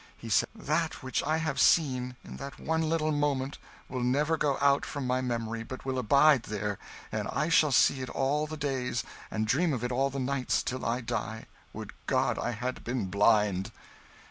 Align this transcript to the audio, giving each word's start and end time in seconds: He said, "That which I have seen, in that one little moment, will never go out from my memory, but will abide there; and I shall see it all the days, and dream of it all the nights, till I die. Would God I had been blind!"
He 0.17 0.29
said, 0.29 0.49
"That 0.55 1.03
which 1.03 1.21
I 1.21 1.37
have 1.37 1.59
seen, 1.59 2.15
in 2.23 2.37
that 2.37 2.59
one 2.59 2.81
little 2.89 3.11
moment, 3.11 3.59
will 3.87 4.01
never 4.01 4.35
go 4.35 4.57
out 4.59 4.83
from 4.83 5.05
my 5.05 5.21
memory, 5.21 5.61
but 5.61 5.85
will 5.85 5.99
abide 5.99 6.41
there; 6.41 6.79
and 7.11 7.27
I 7.27 7.49
shall 7.49 7.71
see 7.71 8.01
it 8.01 8.09
all 8.09 8.47
the 8.47 8.57
days, 8.57 9.03
and 9.29 9.45
dream 9.45 9.73
of 9.73 9.83
it 9.83 9.91
all 9.91 10.09
the 10.09 10.17
nights, 10.17 10.63
till 10.63 10.83
I 10.83 11.01
die. 11.01 11.45
Would 11.71 11.93
God 12.07 12.39
I 12.39 12.49
had 12.49 12.83
been 12.83 13.11
blind!" 13.11 13.71